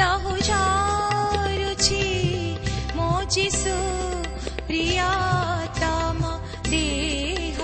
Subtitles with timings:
[0.00, 2.04] ଲହୁ ଝରୁଛି
[2.96, 3.76] ମୋ ଚିଶୁ
[4.68, 6.20] ପ୍ରିୟତମ
[6.70, 7.58] ଦେହ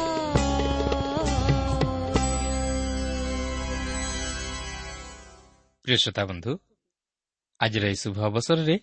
[5.84, 6.52] ପ୍ରିୟଶ୍ରୋତା ବନ୍ଧୁ
[7.60, 8.76] ଆଜିର ଏହି ଶୁଭ ଅବସରରେ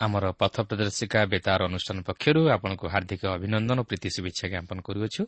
[0.00, 5.22] ଆମର ପଥ ପ୍ରଦର୍ଶିକା ବେତାର ଅନୁଷ୍ଠାନ ପକ୍ଷରୁ ଆପଣଙ୍କୁ ହାର୍ଦ୍ଦିକ ଅଭିନନ୍ଦନ ଓ ପ୍ରୀତି ଶୁଭେଚ୍ଛା ଜ୍ଞାପନ କରୁଅଛୁ।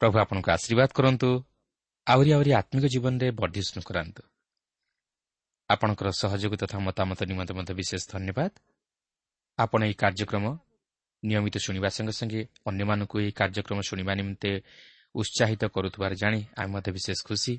[0.00, 1.28] ପ୍ରଭୁ ଆପଣଙ୍କୁ ଆଶୀର୍ବାଦ କରନ୍ତୁ
[2.06, 4.22] ଆହୁରି ଆହୁରି ଆତ୍ମିକ ଜୀବନରେ ବର୍ଦ୍ଧିଷ୍ଣୁ କରାନ୍ତୁ।
[5.70, 8.50] ଆପଣଙ୍କର ସହଯୋଗ ତଥା ମତାମତ ନିମନ୍ତେ ମଧ୍ୟ ବିଶେଷ ଧନ୍ୟବାଦ।
[9.58, 10.44] ଆପଣ ଏହି କାର୍ଯ୍ୟକ୍ରମ
[11.22, 14.50] ନିୟମିତ ଶୁଣିବା ସଙ୍ଗେ ସଙ୍ଗେ ଅନ୍ୟମାନଙ୍କୁ ଏହି କାର୍ଯ୍ୟକ୍ରମ ଶୁଣିବା ନିମନ୍ତେ
[15.14, 17.54] ଉତ୍ସାହିତ କରୁଥିବାର ଜାଣି ଆମେ ମଧ୍ୟ ବିଶେଷ ଖୁସି।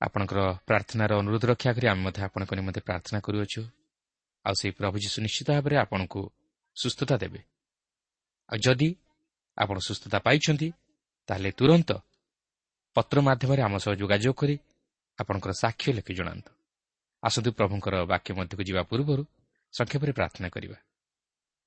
[0.00, 3.62] ଆପଣଙ୍କର ପ୍ରାର୍ଥନାର ଅନୁରୋଧ ରକ୍ଷା କରି ଆମେ ମଧ୍ୟ ଆପଣଙ୍କ ନିମନ୍ତେ ପ୍ରାର୍ଥନା କରୁଅଛୁ।
[4.44, 6.20] ଆଉ ସେହି ପ୍ରଭୁ ଯୀଶୁ ନିଶ୍ଚିତ ଭାବରେ ଆପଣଙ୍କୁ
[6.76, 7.40] ସୁସ୍ଥତା ଦେବେ।
[8.50, 8.88] ଆଉ ଯଦି
[9.58, 10.68] ଆପଣ ସୁସ୍ଥତା ପାଇଛନ୍ତି
[11.28, 11.90] ତାହେଲେ ତୁରନ୍ତ
[12.96, 14.56] ପତ୍ର ମାଧ୍ୟମରେ ଆମ ସହ ଯୋଗାଯୋଗ କରି
[15.18, 16.55] ଆପଣଙ୍କର ସାକ୍ଷ୍ୟ ଲେଖି ଜଣାନ୍ତୁ।
[17.22, 19.22] ଆସନ୍ତୁ ପ୍ରଭୁଙ୍କର ବାକ୍ୟ ମଧ୍ୟକୁ ଯିବା ପୂର୍ବରୁ
[19.74, 20.78] ସଂକ୍ଷେପରେ ପ୍ରାର୍ଥନା କରିବା।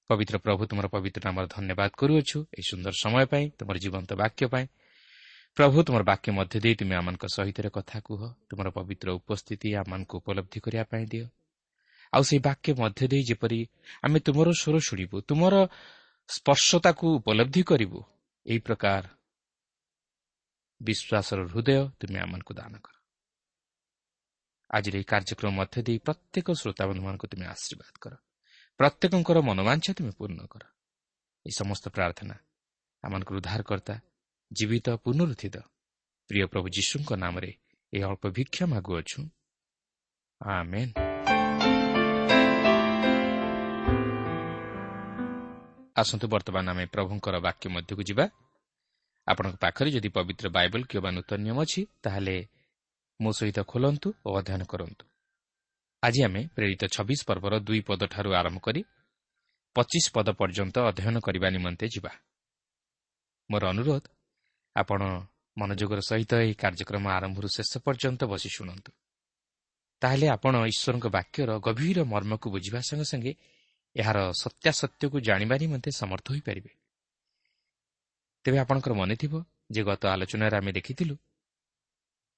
[0.09, 4.65] ପବିତ୍ର ପ୍ରଭୁ ତୁମର ପବିତ୍ର ନାମର ଧନ୍ୟବାଦ କରୁଅଛୁ ଏହି ସୁନ୍ଦର ସମୟ ପାଇଁ ତୁମର ଜୀବନ୍ତ ବାକ୍ୟ ପାଇଁ।
[5.57, 10.59] ପ୍ରଭୁ ତୁମର ବାକ୍ୟ ମଧ୍ୟ ଦେଇ ତୁମେ ଆମମାନଙ୍କ ସହିତ କଥା କୁହ। ତୁମର ପବିତ୍ର ଉପସ୍ଥିତି ଆମମାନଙ୍କୁ ଉପଲବ୍ଧି
[10.59, 11.25] କରିବା ପାଇଁ ଦିଅ।
[12.13, 13.59] ଆଉ ସେହି ବାକ୍ୟ ମଧ୍ୟ ଦେଇ ଯେପରି
[14.03, 15.55] ଆମେ ତୁମର ସ୍ୱର ଶୁଣିବୁ ତୁମର
[16.29, 17.99] ସ୍ପର୍ଶତାକୁ ଉପଲବ୍ଧି କରିବୁ
[18.45, 19.03] ଏହି ପ୍ରକାର
[20.81, 22.98] ବିଶ୍ୱାସର ହୃଦୟ ତୁମେ ଆମମାନଙ୍କୁ ଦାନ କର।
[24.69, 28.13] ଆଜିର ଏହି କାର୍ଯ୍ୟକ୍ରମ ମଧ୍ୟ ଦେଇ ପ୍ରତ୍ୟେକ ଶ୍ରୋତାବନ୍ଧୁମାନଙ୍କୁ ତୁମେ ଆଶୀର୍ବାଦ କର।
[28.79, 30.63] ପ୍ରତ୍ୟେକଙ୍କର ମନୋବାଞ୍ଛା ତୁମେ ପୂର୍ଣ୍ଣ କର।
[31.45, 32.35] ଏହି ସମସ୍ତ ପ୍ରାର୍ଥନା
[33.03, 33.95] ଆମମାନଙ୍କର ଉଦ୍ଧାରକର୍ତ୍ତା
[34.51, 35.55] ଜୀବିତ ପୁନରୁଦ୍ଧିତ
[36.29, 37.51] ପ୍ରିୟ ପ୍ରଭୁ ଯୀଶୁଙ୍କ ନାମରେ
[37.93, 39.19] ଏହି ଅଳ୍ପ ଭିକ୍ଷା ମାଗୁଅଛୁ।
[45.95, 48.25] ଆସନ୍ତୁ ବର୍ତ୍ତମାନ ଆମେ ପ୍ରଭୁଙ୍କର ବାକ୍ୟ ମଧ୍ୟକୁ ଯିବା।
[49.27, 52.35] ଆପଣଙ୍କ ପାଖରେ ଯଦି ପବିତ୍ର ବାଇବଲ କିମ୍ବା ନୂତନ ନିୟମ ଅଛି ତାହେଲେ
[53.19, 55.05] ମୋ ସହିତ ଖୋଲନ୍ତୁ ଓ ଅଧ୍ୟୟନ କରନ୍ତୁ।
[56.03, 58.81] ଆଜି ଆମେ ପ୍ରେରିତ ଛବିଶ ପର୍ବର ଦୁଇ ପଦଠାରୁ ଆରମ୍ଭ କରି
[59.75, 62.11] ପଚିଶ ପଦ ପର୍ଯ୍ୟନ୍ତ ଅଧ୍ୟୟନ କରିବା ନିମନ୍ତେ ଯିବା।
[63.49, 64.03] ମୋର ଅନୁରୋଧ
[64.75, 65.01] ଆପଣ
[65.57, 68.91] ମନୋଯୋଗର ସହିତ ଏହି କାର୍ଯ୍ୟକ୍ରମ ଆରମ୍ଭରୁ ଶେଷ ପର୍ଯ୍ୟନ୍ତ ବସି ଶୁଣନ୍ତୁ।
[70.01, 73.33] ତାହେଲେ ଆପଣ ଈଶ୍ୱରଙ୍କ ବାକ୍ୟର ଗଭୀର ମର୍ମକୁ ବୁଝିବା ସଙ୍ଗେ ସଙ୍ଗେ
[73.95, 76.71] ଏହାର ସତ୍ୟାସତ୍ୟକୁ ଜାଣିବା ନିମନ୍ତେ ସମର୍ଥ ହୋଇପାରିବେ।
[78.45, 79.33] ତେବେ ଆପଣଙ୍କର ମନେଥିବ
[79.71, 81.15] ଯେ ଗତ ଆଲୋଚନାରେ ଆମେ ଦେଖିଥିଲୁ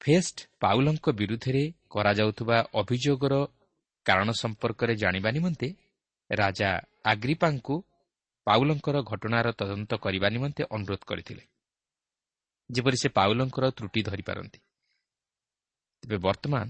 [0.01, 3.33] ଫେଷ୍ଟ ପାଉଲଙ୍କ ବିରୁଦ୍ଧରେ କରାଯାଉଥିବା ଅଭିଯୋଗର
[4.05, 5.67] କାରଣ ସମ୍ପର୍କରେ ଜାଣିବା ନିମନ୍ତେ
[6.29, 6.69] ରାଜା
[7.05, 7.75] ଆଗ୍ରିପାଙ୍କୁ
[8.47, 11.43] ପାଉଲଙ୍କର ଘଟଣାର ତଦନ୍ତ କରିବା ନିମନ୍ତେ ଅନୁରୋଧ କରିଥିଲେ।
[12.69, 14.59] ଯେପରି ସେ ପାଉଲଙ୍କର ତ୍ରୁଟି ଧରିପାରନ୍ତି।
[16.03, 16.65] ତେବେ ବର୍ତ୍ତମାନ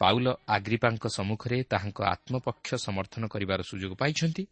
[0.00, 4.44] ପାଉଲ ଆଗ୍ରିପାଙ୍କ ସମ୍ମୁଖରେ ତାହାଙ୍କ ଆତ୍ମପକ୍ଷ ସମର୍ଥନ କରିବାର ସୁଯୋଗ ପାଇଛନ୍ତି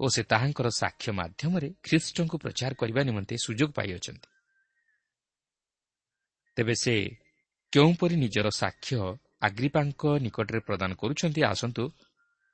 [0.00, 4.28] ଓ ସେ ତାହାଙ୍କର ସାକ୍ଷ୍ୟ ମାଧ୍ୟମରେ ଖ୍ରୀଷ୍ଟଙ୍କୁ ପ୍ରଚାର କରିବା ନିମନ୍ତେ ସୁଯୋଗ ପାଇଅଛନ୍ତି।
[6.56, 6.94] ତେବେ ସେ
[7.72, 8.96] କେଉଁପରି ନିଜର ସାକ୍ଷ୍ୟ
[9.42, 11.82] ଆଗ୍ରିପାଙ୍କ ନିକଟରେ ପ୍ରଦାନ କରୁଛନ୍ତି ଆସନ୍ତୁ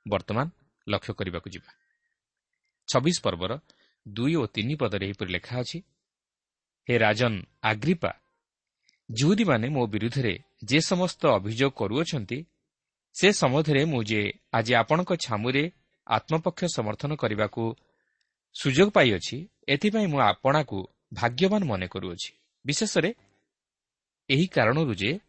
[0.05, 0.47] ବର୍ତ୍ତମାନ
[0.87, 1.71] ଲକ୍ଷ୍ୟ କରିବାକୁ ଯିବା।
[2.87, 3.51] ଛବିଶ ପର୍ବର
[4.05, 5.77] ଦୁଇ ଓ ତିନି ପଦରେ ଏହିପରି ଲେଖା ଅଛି
[6.87, 7.33] ହେ ରାଜନ
[7.63, 8.11] ଆଗ୍ରିପା
[9.09, 10.33] ଜୁହୁଦୀମାନେ ମୋ ବିରୁଦ୍ଧରେ
[10.63, 12.39] ଯେ ସମସ୍ତ ଅଭିଯୋଗ କରୁଅଛନ୍ତି
[13.15, 14.21] ସେ ସମ୍ବନ୍ଧରେ ମୁଁ ଯେ
[14.53, 15.63] ଆଜି ଆପଣଙ୍କ ଛାମୁରେ
[16.07, 17.63] ଆତ୍ମପକ୍ଷ ସମର୍ଥନ କରିବାକୁ
[18.55, 20.77] ସୁଯୋଗ ପାଇଅଛି ଏଥିପାଇଁ ମୁଁ ଆପଣାକୁ
[21.13, 22.29] ଭାଗ୍ୟବାନ ମନେ କରୁଅଛି।
[22.65, 23.09] ବିଶେଷରେ
[24.29, 25.19] ଏହି କାରଣରୁ ଯେ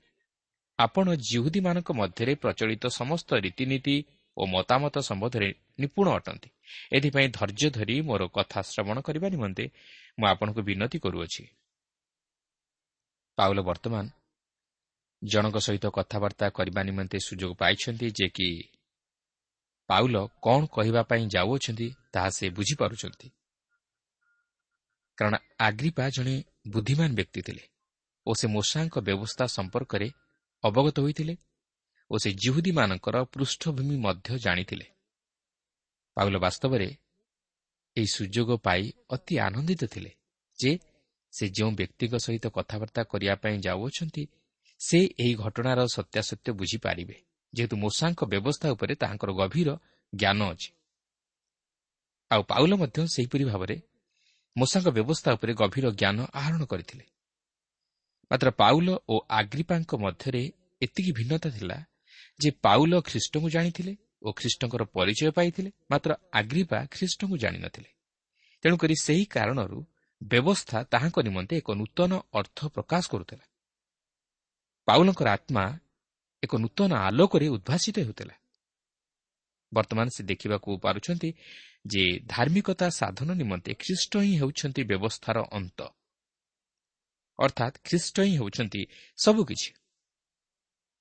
[0.78, 3.96] ଆପଣ ଜିହୁଦୀମାନଙ୍କ ମଧ୍ୟରେ ପ୍ରଚଳିତ ସମସ୍ତ ରୀତିନୀତି
[4.36, 6.48] ଓ ମତାମତ ସମ୍ବନ୍ଧରେ ନିପୁଣ ଅଟନ୍ତି।
[6.92, 9.64] ଏଥିପାଇଁ ଧୈର୍ଯ୍ୟ ଧରି ମୋର କଥା ଶ୍ରବଣ କରିବା ନିମନ୍ତେ
[10.18, 11.44] ମୁଁ ଆପଣଙ୍କୁ ବିନତି କରୁଅଛି।
[13.36, 14.04] ପାଉଲ ବର୍ତ୍ତମାନ
[15.22, 18.48] ଜଣଙ୍କ ସହିତ କଥାବାର୍ତ୍ତା କରିବା ନିମନ୍ତେ ସୁଯୋଗ ପାଇଛନ୍ତି ଯେ କି
[19.86, 20.14] ପାଉଲ
[20.44, 23.28] କ'ଣ କହିବା ପାଇଁ ଯାଉଅଛନ୍ତି ତାହା ସେ ବୁଝିପାରୁଛନ୍ତି।
[25.18, 26.34] କାରଣ ଆଗ୍ରିପା ଜଣେ
[26.68, 27.64] ବୁଦ୍ଧିମାନ ବ୍ୟକ୍ତି ଥିଲେ।
[28.28, 30.08] ଓ ସେ ମୂଷାଙ୍କ ବ୍ୟବସ୍ଥା ସମ୍ପର୍କରେ
[30.64, 31.34] ଅବଗତ ହୋଇଥିଲେ
[32.10, 34.86] ଓ ସେ ଜିହୁଦୀମାନଙ୍କର ପୃଷ୍ଠଭୂମି ମଧ୍ୟ ଜାଣିଥିଲେ।
[36.16, 36.88] ପାଉଲ ବାସ୍ତବରେ
[37.96, 40.10] ଏହି ସୁଯୋଗ ପାଇ ଅତି ଆନନ୍ଦିତ ଥିଲେ
[40.58, 40.70] ଯେ
[41.32, 44.22] ସେ ଯେଉଁ ବ୍ୟକ୍ତିଙ୍କ ସହିତ କଥାବାର୍ତ୍ତା କରିବା ପାଇଁ ଯାଉଅଛନ୍ତି
[44.80, 47.16] ସେ ଏହି ଘଟଣାର ସତ୍ୟାସତ୍ୟ ବୁଝିପାରିବେ
[47.52, 49.68] ଯେହେତୁ ମୂଷାଙ୍କ ବ୍ୟବସ୍ଥା ଉପରେ ତାହାଙ୍କର ଗଭୀର
[50.12, 50.70] ଜ୍ଞାନ ଅଛି।
[52.30, 53.76] ଆଉ ପାଉଲ ମଧ୍ୟ ସେହିପରି ଭାବରେ
[54.56, 57.04] ମୂଷାଙ୍କ ବ୍ୟବସ୍ଥା ଉପରେ ଗଭୀର ଜ୍ଞାନ ଆହରଣ କରିଥିଲେ।
[58.30, 60.42] ମାତ୍ର ପାଉଲ ଓ ଆଗ୍ରିପାଙ୍କ ମଧ୍ୟରେ
[60.82, 61.78] ଏତିକି ଭିନ୍ନତା ଥିଲା
[62.40, 67.90] ଯେ ପାଉଲ ଖ୍ରୀଷ୍ଟଙ୍କୁ ଜାଣିଥିଲେ ଓ ଖ୍ରୀଷ୍ଟଙ୍କର ପରିଚୟ ପାଇଥିଲେ ମାତ୍ର ଆଗ୍ରିପା ଖ୍ରୀଷ୍ଟଙ୍କୁ ଜାଣିନଥିଲେ।
[68.62, 69.78] ତେଣୁକରି ସେହି କାରଣରୁ
[70.22, 73.44] ବ୍ୟବସ୍ଥା ତାହାଙ୍କ ନିମନ୍ତେ ଏକ ନୂତନ ଅର୍ଥ ପ୍ରକାଶ କରୁଥିଲା।
[74.88, 75.64] ପାଉଲଙ୍କର ଆତ୍ମା
[76.42, 78.34] ଏକ ନୂତନ ଆଲୋକରେ ଉଦ୍ଭାସିତ ହେଉଥିଲା।
[79.72, 81.32] ବର୍ତ୍ତମାନ ସେ ଦେଖିବାକୁ ପାରୁଛନ୍ତି
[81.86, 85.78] ଯେ ଧାର୍ମିକତା ସାଧନ ନିମନ୍ତେ ଖ୍ରୀଷ୍ଟ ହିଁ ହେଉଛନ୍ତି ବ୍ୟବସ୍ଥାର ଅନ୍ତ।
[87.38, 88.82] ଅର୍ଥାତ୍ ଖ୍ରୀଷ୍ଟ ହିଁ ହେଉଛନ୍ତି
[89.18, 89.70] ସବୁକିଛି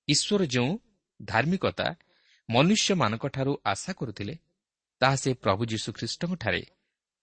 [0.08, 0.72] ଈଶ୍ୱର ଯେଉଁ
[1.20, 1.88] ଧାର୍ମିକତା
[2.50, 4.36] ମନୁଷ୍ୟମାନଙ୍କଠାରୁ ଆଶା କରୁଥିଲେ
[5.02, 6.62] ତାହା ସେ ପ୍ରଭୁ ଯୀଶୁଖ୍ରୀଷ୍ଟଙ୍କଠାରେ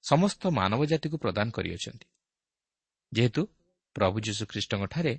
[0.04, 2.06] ସମସ୍ତ ମାନବ ଜାତିକୁ ପ୍ରଦାନ କରିଅଛନ୍ତି
[3.12, 3.42] ଯେହେତୁ
[3.96, 5.14] ପ୍ରଭୁ ଯୀଶୁଖ୍ରୀଷ୍ଟଙ୍କଠାରେ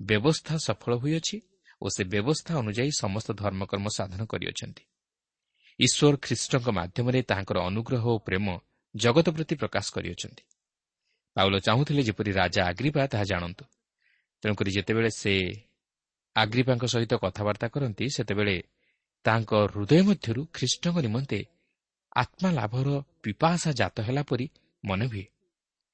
[0.00, 1.36] ବ୍ୟବସ୍ଥା ସଫଳ ହୋଇଅଛି
[1.82, 4.82] ଓ ସେ ବ୍ୟବସ୍ଥା ଅନୁଯାୟୀ ସମସ୍ତ ଧର୍ମକର୍ମ ସାଧନ କରିଅଛନ୍ତି।
[5.80, 8.46] ଈଶ୍ୱର ଖ୍ରୀଷ୍ଟଙ୍କ ମାଧ୍ୟମରେ ତାହାଙ୍କର ଅନୁଗ୍ରହ ଓ ପ୍ରେମ
[8.94, 10.42] ଜଗତ ପ୍ରତି ପ୍ରକାଶ କରିଅଛନ୍ତି।
[11.36, 13.64] ପାଉଲ ଚାହୁଁଥିଲେ ଯେପରି ରାଜା ଆଗ୍ରିପା ତାହା ଜାଣନ୍ତୁ।
[14.42, 15.34] ତେଣୁକରି ଯେତେବେଳେ ସେ
[16.36, 18.56] ଆଗ୍ରିପାଙ୍କ ସହିତ କଥାବାର୍ତ୍ତା କରନ୍ତି ସେତେବେଳେ
[19.24, 21.40] ତାଙ୍କ ହୃଦୟ ମଧ୍ୟରୁ ଖ୍ରୀଷ୍ଟଙ୍କ ନିମନ୍ତେ
[22.16, 22.88] ଆତ୍ମା ଲାଭର
[23.22, 24.46] ପିପାସା ଜାତ ହେଲା ପରି
[24.84, 25.24] ମନେ ହୁଏ।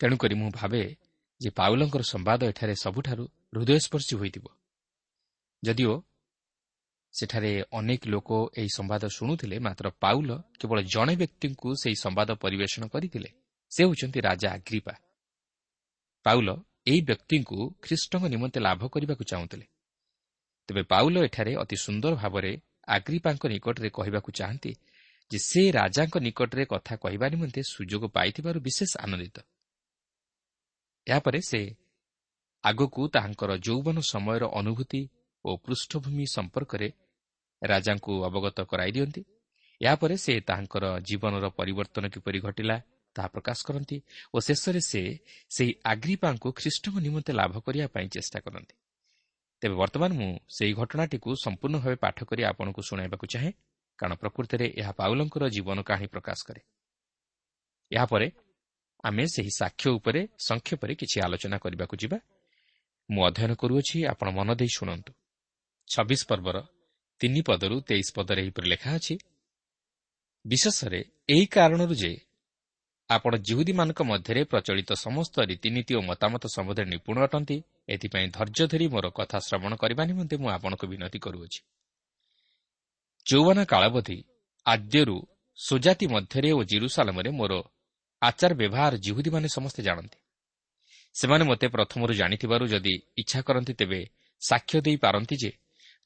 [0.01, 0.83] ତେଣୁକରି ମୁଁ ଭାବେ
[1.41, 3.25] ଯେ ପାଉଲଙ୍କର ସମ୍ବାଦ ଏଠାରେ ସବୁଠାରୁ
[3.55, 4.47] ହୃଦୟସ୍ପର୍ଶୀ ହୋଇଥିବ।
[5.63, 5.95] ଯଦିଓ
[7.15, 13.31] ସେଠାରେ ଅନେକ ଲୋକ ଏହି ସମ୍ବାଦ ଶୁଣୁଥିଲେ ମାତ୍ର ପାଉଲ କେବଳ ଜଣେ ବ୍ୟକ୍ତିଙ୍କୁ ସେହି ସମ୍ବାଦ ପରିବେଷଣ କରିଥିଲେ
[13.73, 14.95] ସେ ହେଉଛନ୍ତି ରାଜା ଆଗ୍ରିପା
[16.27, 16.49] ପାଉଲ
[16.87, 19.67] ଏହି ବ୍ୟକ୍ତିଙ୍କୁ ଖ୍ରୀଷ୍ଟଙ୍କ ନିମନ୍ତେ ଲାଭ କରିବାକୁ ଚାହୁଁଥିଲେ।
[20.69, 22.53] ତେବେ ପାଉଲ ଏଠାରେ ଅତି ସୁନ୍ଦର ଭାବରେ
[22.89, 24.73] ଆଗ୍ରିପାଙ୍କ ନିକଟରେ କହିବାକୁ ଚାହାନ୍ତି
[25.31, 29.37] ଯେ ସେ ରାଜାଙ୍କ ନିକଟରେ କଥା କହିବା ନିମନ୍ତେ ସୁଯୋଗ ପାଇଥିବାରୁ ବିଶେଷ ଆନନ୍ଦିତ।
[31.07, 31.61] ଏହାପରେ ସେ
[32.65, 35.03] ଆଗକୁ ତାହାଙ୍କର ଯୌବନ ସମୟର ଅନୁଭୂତି
[35.45, 36.89] ଓ ପୃଷ୍ଠଭୂମି ସମ୍ପର୍କରେ
[37.63, 39.23] ରାଜାଙ୍କୁ ଅବଗତ କରାଇ ଦିଅନ୍ତି।
[39.81, 42.77] ଏହାପରେ ସେ ତାହାଙ୍କର ଜୀବନର ପରିବର୍ତ୍ତନ କିପରି ଘଟିଲା
[43.17, 43.97] ତାହା ପ୍ରକାଶ କରନ୍ତି
[44.35, 45.03] ଓ ଶେଷରେ ସେ
[45.51, 48.75] ସେହି ଆଗ୍ରିପାଙ୍କୁ ଖ୍ରୀଷ୍ଟଙ୍କ ନିମନ୍ତେ ଲାଭ କରିବା ପାଇଁ ଚେଷ୍ଟା କରନ୍ତି।
[49.63, 53.53] ତେବେ ବର୍ତ୍ତମାନ ମୁଁ ସେହି ଘଟଣାଟିକୁ ସମ୍ପୂର୍ଣ୍ଣ ଭାବେ ପାଠ କରି ଆପଣଙ୍କୁ ଶୁଣାଇବାକୁ ଚାହେଁ
[53.99, 56.61] କାରଣ ପ୍ରକୃତିରେ ଏହା ପାଉଲଙ୍କର ଜୀବନ କାହାଣୀ ପ୍ରକାଶ କରେ।
[57.91, 58.27] ଏହାପରେ
[59.05, 62.19] ଆମେ ସେହି ସାକ୍ଷ୍ୟ ଉପରେ ସଂକ୍ଷେପରେ କିଛି ଆଲୋଚନା କରିବାକୁ ଯିବା।
[63.09, 65.13] ମୁଁ ଅଧ୍ୟୟନ କରୁଅଛି ଆପଣ ମନ ଦେଇ ଶୁଣନ୍ତୁ।
[65.89, 66.57] ଛବିଶ ପର୍ବର
[67.21, 69.15] ତିନି ପଦରୁ ତେଇଶ ପଦରେ ଏହିପରି ଲେଖା ଅଛି
[70.45, 72.13] ବିଶେଷରେ ଏହି କାରଣରୁ ଯେ
[73.11, 77.57] ଆପଣ ଜିହୁଦୀମାନଙ୍କ ମଧ୍ୟରେ ପ୍ରଚଳିତ ସମସ୍ତ ରୀତିନୀତି ଓ ମତାମତ ସମ୍ବନ୍ଧରେ ନିପୁଣ ଅଟନ୍ତି।
[77.89, 81.61] ଏଥିପାଇଁ ଧୈର୍ଯ୍ୟ ଧରି ମୋର କଥା ଶ୍ରବଣ କରିବା ନିମନ୍ତେ ମୁଁ ଆପଣଙ୍କୁ ବିନତି କରୁଅଛି।
[83.27, 84.19] ଯୌବନା କାଳାବଧି
[84.67, 85.17] ଆଦ୍ୟରୁ
[85.59, 87.53] ସୁଜାତି ମଧ୍ୟରେ ଓ ଜିରୁସାଲମରେ ମୋର
[88.23, 90.19] ଆଚାର ବ୍ୟବହାର ଜିହୁଦୀମାନେ ସମସ୍ତେ ଜାଣନ୍ତି।
[91.15, 94.01] ସେମାନେ ମୋତେ ପ୍ରଥମରୁ ଜାଣିଥିବାରୁ ଯଦି ଇଚ୍ଛା କରନ୍ତି ତେବେ
[94.41, 95.51] ସାକ୍ଷ୍ୟ ଦେଇପାରନ୍ତି ଯେ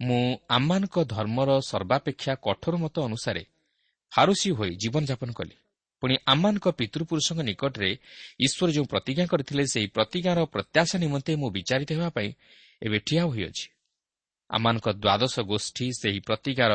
[0.00, 3.42] ମୁଁ ଆମମାନଙ୍କ ଧର୍ମର ସର୍ବାପେକ୍ଷା କଠୋର ମତ ଅନୁସାରେ
[4.12, 5.56] ଫାରୁସି ହୋଇ ଜୀବନଯାପନ କଲି।
[6.02, 7.90] ପୁଣି ଆମମାନଙ୍କ ପିତୃପୁରୁଷଙ୍କ ନିକଟରେ
[8.40, 12.28] ଈଶ୍ୱର ଯେଉଁ ପ୍ରତିଜ୍ଞା କରିଥିଲେ ସେହି ପ୍ରତିଜ୍ଞାର ପ୍ରତ୍ୟାଶା ନିମନ୍ତେ ମୁଁ ବିଚାରିତ ହେବା ପାଇଁ
[12.82, 13.66] ଏବେ ଠିଆ ହୋଇଅଛି।
[14.50, 16.72] ଆମମାନଙ୍କ ଦ୍ୱାଦଶ ଗୋଷ୍ଠୀ ସେହି ପ୍ରତିଜ୍ଞାର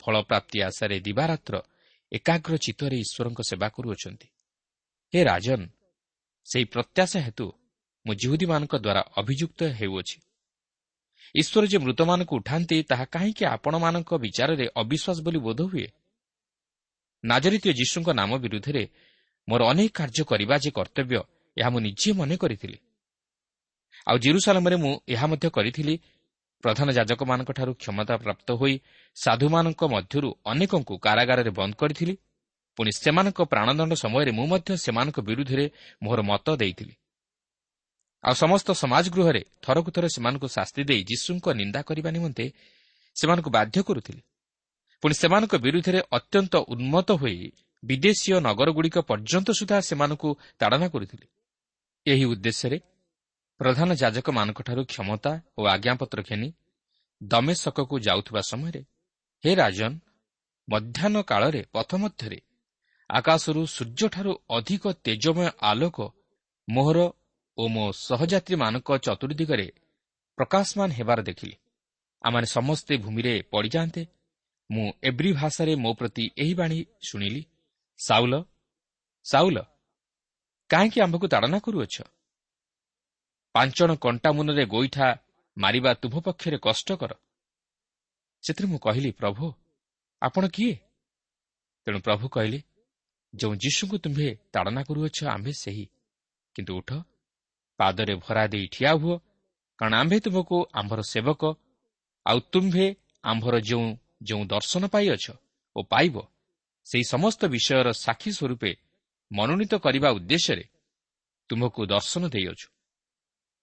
[0.00, 1.54] ଫଳପ୍ରାପ୍ତି ଆଶାରେ ଦିବାରାତ୍ର
[2.12, 4.28] ଏକାଗ୍ର ଚିତ୍ତରେ ଈଶ୍ୱରଙ୍କ ସେବା କରୁଅଛନ୍ତି।
[5.12, 5.60] ହେ ରାଜନ
[6.46, 7.46] ସେହି ପ୍ରତ୍ୟାଶା ହେତୁ
[8.04, 10.16] ମୁଁ ଜିହୁଦୀମାନଙ୍କ ଦ୍ୱାରା ଅଭିଯୁକ୍ତ ହେଉଅଛି।
[11.34, 15.86] ଈଶ୍ୱର ଯେ ମୃତମାନଙ୍କୁ ଉଠାନ୍ତି ତାହା କାହିଁକି ଆପଣମାନଙ୍କ ବିଚାରରେ ଅବିଶ୍ୱାସ ବୋଲି ବୋଧ ହୁଏ
[17.26, 18.82] ନାଜରିତୀୟ ଯୀଶୁଙ୍କ ନାମ ବିରୁଦ୍ଧରେ
[19.48, 21.20] ମୋର ଅନେକ କାର୍ଯ୍ୟ କରିବା ଯେ କର୍ତ୍ତବ୍ୟ
[21.56, 22.78] ଏହା ମୁଁ ନିଜେ ମନେ କରିଥିଲି।
[24.06, 25.94] ଆଉ ଜିରୁସାଲାମରେ ମୁଁ ଏହା ମଧ୍ୟ କରିଥିଲି।
[26.64, 28.74] ପ୍ରଧାନ ଯାଜକମାନଙ୍କଠାରୁ କ୍ଷମତା ପ୍ରାପ୍ତ ହୋଇ
[29.16, 32.14] ସାଧୁମାନଙ୍କ ମଧ୍ୟରୁ ଅନେକଙ୍କୁ କାରାଗାରରେ ବନ୍ଦ କରିଥିଲି।
[32.78, 35.64] ପୁଣି ସେମାନଙ୍କ ପ୍ରାଣଦଣ୍ଡ ସମୟରେ ମୁଁ ମଧ୍ୟ ସେମାନଙ୍କ ବିରୁଦ୍ଧରେ
[36.02, 36.94] ମୋର ମତ ଦେଇଥିଲି।
[38.24, 42.44] ଆଉ ସମସ୍ତ ସମାଜ ଗୃହରେ ଥରକୁ ଥର ସେମାନଙ୍କୁ ଶାସ୍ତି ଦେଇ ଯୀଶୁଙ୍କ ନିନ୍ଦା କରିବା ନିମନ୍ତେ
[43.16, 44.22] ସେମାନଙ୍କୁ ବାଧ୍ୟ କରୁଥିଲି।
[45.02, 47.36] ପୁଣି ସେମାନଙ୍କ ବିରୁଦ୍ଧରେ ଅତ୍ୟନ୍ତ ଉନ୍ମତ ହୋଇ
[47.82, 51.26] ବିଦେଶୀୟ ନଗରଗୁଡ଼ିକ ପର୍ଯ୍ୟନ୍ତ ସୁଦ୍ଧା ସେମାନଙ୍କୁ ତାଡ଼ନା କରୁଥିଲେ।
[52.06, 52.78] ଏହି ଉଦ୍ଦେଶ୍ୟରେ
[53.60, 56.48] ପ୍ରଧାନ ଯାଜକମାନଙ୍କଠାରୁ କ୍ଷମତା ଓ ଆଜ୍ଞାପତ୍ର ଘେନି
[57.20, 58.82] ଦମେଶକକୁ ଯାଉଥିବା ସମୟରେ
[59.44, 59.92] ହେ ରାଜନ
[60.68, 62.38] ମଧ୍ୟାହ୍ନ କାଳରେ ପଥ ମଧ୍ୟରେ
[63.10, 65.98] ଆକାଶରୁ ସୂର୍ଯ୍ୟଠାରୁ ଅଧିକ ତେଜମୟ ଆଲୋକ
[66.68, 66.98] ମୋହର
[67.58, 69.66] ଓ ମୋ ସହଯାତ୍ରୀମାନଙ୍କ ଚତୁର୍ଦିଗରେ
[70.38, 71.56] ପ୍ରକାଶମାନ ହେବାର ଦେଖିଲି।
[72.24, 74.02] ଆମମାନେ ସମସ୍ତେ ଭୂମିରେ ପଡ଼ିଯାଆନ୍ତେ
[74.70, 77.42] ମୁଁ ଏବ୍ରି ଭାଷାରେ ମୋ ପ୍ରତି ଏହି ବାଣୀ ଶୁଣିଲି
[78.00, 78.34] ସାଉଲ
[79.26, 79.58] ସାଉଲ
[80.70, 81.96] କାହିଁକି ଆମ୍ଭକୁ ତାଡ଼ନା କରୁଅଛ?
[83.54, 85.06] ପାଞ୍ଚଣ କଣ୍ଟା ମୁନରେ ଗୋଇଠା
[85.56, 87.12] ମାରିବା ତୁଭ ପକ୍ଷରେ କଷ୍ଟକର
[88.44, 89.44] ସେଥିରେ ମୁଁ କହିଲି ପ୍ରଭୁ
[90.22, 90.74] ଆପଣ କିଏ?
[91.86, 92.58] ତେଣୁ ପ୍ରଭୁ କହିଲେ
[93.34, 95.84] ଯେଉଁ ଯୀଶୁଙ୍କୁ ତୁମ୍ଭେ ତାଡ଼ନା କରୁଅଛ ଆମ୍ଭେ ସେହି।
[96.56, 96.90] କିନ୍ତୁ ଉଠ
[97.78, 99.16] ପାଦରେ ଭରା ଦେଇ ଠିଆ ହୁଅ
[99.78, 101.42] କାରଣ ଆମ୍ଭେ ତୁମକୁ ଆମ୍ଭର ସେବକ
[102.26, 102.86] ଆଉ ତୁମ୍ଭେ
[103.24, 103.86] ଆମ୍ଭର ଯେଉଁ
[104.22, 105.24] ଯେଉଁ ଦର୍ଶନ ପାଇଅଛ
[105.76, 106.16] ଓ ପାଇବ
[106.86, 108.70] ସେହି ସମସ୍ତ ବିଷୟର ସାକ୍ଷୀ ସ୍ୱରୂପେ
[109.30, 110.64] ମନୋନୀତ କରିବା ଉଦ୍ଦେଶ୍ୟରେ
[111.50, 112.66] ତୁମକୁ ଦର୍ଶନ ଦେଇଅଛୁ।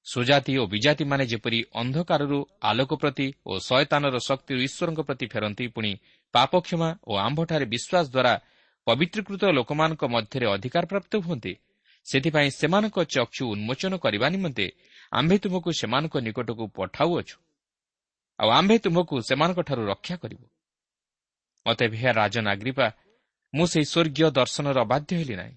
[0.07, 5.91] ସୁଜାତି ଓ ବିଜାତିମାନେ ଯେପରି ଅନ୍ଧକାରରୁ ଆଲୋକ ପ୍ରତି ଓ ଶୟତାନର ଶକ୍ତିରୁ ଈଶ୍ୱରଙ୍କ ପ୍ରତି ଫେରନ୍ତି ପୁଣି
[6.33, 8.33] ପାପକ୍ଷମା ଓ ଆମ୍ଭଠାରେ ବିଶ୍ୱାସ ଦ୍ୱାରା
[8.88, 11.53] ପବିତ୍ରକୃତ ଲୋକମାନଙ୍କ ମଧ୍ୟରେ ଅଧିକାର ପ୍ରାପ୍ତ ହୁଅନ୍ତି
[12.05, 14.65] ସେଥିପାଇଁ ସେମାନଙ୍କ ଚକ୍ଷୁ ଉନ୍ମୋଚନ କରିବା ନିମନ୍ତେ
[15.12, 17.36] ଆମ୍ଭେ ତୁମକୁ ସେମାନଙ୍କ ନିକଟକୁ ପଠାଉଅଛୁ।
[18.39, 20.45] ଆଉ ଆମ୍ଭେ ତୁମକୁ ସେମାନଙ୍କଠାରୁ ରକ୍ଷା କରିବୁ।
[21.65, 22.87] ମୋତେ ଭେୟା ରାଜନାଗ୍ରିପା
[23.53, 25.55] ମୁଁ ସେହି ସ୍ୱର୍ଗୀୟ ଦର୍ଶନର ଅବାଧ୍ୟ ହେଲି ନାହିଁ।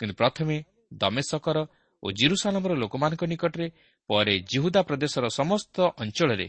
[0.00, 0.56] କିନ୍ତୁ ପ୍ରଥମେ
[0.94, 1.58] ଦମେଶକର
[2.02, 3.66] ଓ ଜିରୁସାଲମର ଲୋକମାନଙ୍କ ନିକଟରେ
[4.10, 6.48] ପରେ ଜିହୁଦା ପ୍ରଦେଶର ସମସ୍ତ ଅଞ୍ଚଳରେ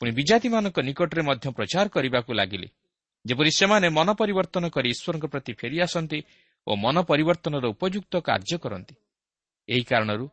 [0.00, 2.68] ପୁଣି ବିଜାତିମାନଙ୍କ ନିକଟରେ ମଧ୍ୟ ପ୍ରଚାର କରିବାକୁ ଲାଗିଲି।
[3.24, 6.18] ଯେପରି ସେମାନେ ମନ ପରିବର୍ତ୍ତନ କରି ଈଶ୍ୱରଙ୍କ ପ୍ରତି ଫେରିଆସନ୍ତି
[6.66, 8.94] ଓ ମନ ପରିବର୍ତ୍ତନର ଉପଯୁକ୍ତ କାର୍ଯ୍ୟ କରନ୍ତି।
[9.68, 10.26] ଏହି କାରଣରୁ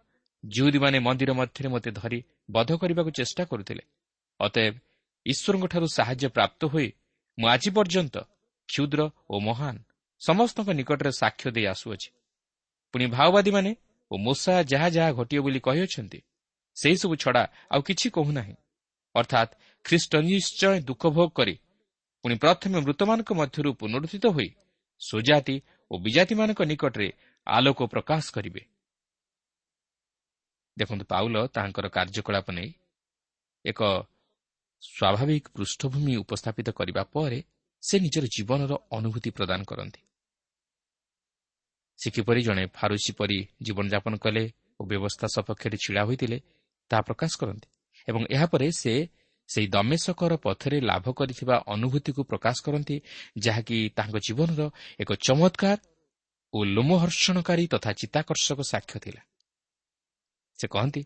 [0.44, 2.20] ଜୁଉଦୀମାନେ ମନ୍ଦିର ମଧ୍ୟରେ ମୋତେ ଧରି
[2.52, 3.84] ବଧ କରିବାକୁ ଚେଷ୍ଟା କରୁଥିଲେ।
[4.40, 4.76] ଅତଏବ
[5.26, 6.90] ଈଶ୍ୱରଙ୍କଠାରୁ ସାହାଯ୍ୟ ପ୍ରାପ୍ତ ହୋଇ
[7.38, 8.16] ମୁଁ ଆଜି ପର୍ଯ୍ୟନ୍ତ
[8.70, 9.76] କ୍ଷୁଦ୍ର ଓ ମହାନ
[10.22, 12.10] ସମସ୍ତଙ୍କ ନିକଟରେ ସାକ୍ଷ୍ୟ ଦେଇ ଆସୁଅଛି।
[12.94, 13.72] ପୁଣି ମାଓବାଦୀମାନେ
[14.12, 16.20] ଓ ମୂଷା ଯାହା ଯାହା ଘଟିବ ବୋଲି କହିଅଛନ୍ତି
[16.78, 18.56] ସେହିସବୁ ଛଡ଼ା ଆଉ କିଛି କହୁନାହିଁ।
[19.16, 19.52] ଅର୍ଥାତ୍
[19.86, 21.56] ଖ୍ରୀଷ୍ଟ ନିଶ୍ଚୟ ଦୁଃଖ ଭୋଗ କରି
[22.26, 24.50] ପୁଣି ପ୍ରଥମେ ମୃତମାନଙ୍କ ମଧ୍ୟରୁ ପୁନରୁଦ୍ଧିତ ହୋଇ
[25.02, 25.56] ସୁଜାତି
[25.92, 27.08] ଓ ବିଜାତିମାନଙ୍କ ନିକଟରେ
[27.48, 28.62] ଆଲୋକ ପ୍ରକାଶ କରିବେ।
[30.78, 32.70] ଦେଖନ୍ତୁ ପାଉଲ ତାହାଙ୍କର କାର୍ଯ୍ୟକଳାପ ନେଇ
[33.66, 33.82] ଏକ
[34.84, 37.40] ସ୍ୱାଭାବିକ ପୃଷ୍ଠଭୂମି ଉପସ୍ଥାପିତ କରିବା ପରେ
[37.84, 40.02] ସେ ନିଜର ଜୀବନର ଅନୁଭୂତି ପ୍ରଦାନ କରନ୍ତି।
[42.00, 44.44] ସେ କିପରି ଜଣେ ଫାରୁସି ପରି ଜୀବନଯାପନ କଲେ
[44.80, 46.38] ଓ ବ୍ୟବସ୍ଥା ସପକ୍ଷରେ ଛିଡ଼ା ହୋଇଥିଲେ
[46.92, 47.68] ତାହା ପ୍ରକାଶ କରନ୍ତି
[48.08, 48.94] ଏବଂ ଏହାପରେ ସେ
[49.50, 52.96] ସେହି ଦମେଶକର ପଥରେ ଲାଭ କରିଥିବା ଅନୁଭୂତିକୁ ପ୍ରକାଶ କରନ୍ତି
[53.38, 54.62] ଯାହାକି ତାଙ୍କ ଜୀବନର
[55.00, 55.78] ଏକ ଚମତ୍କାର
[56.54, 59.22] ଓ ଲୋମହର୍ଷଣକାରୀ ତଥା ଚିତ୍ତାକର୍ଷକ ସାକ୍ଷ୍ୟ ଥିଲା।
[60.60, 61.02] ସେ କହନ୍ତି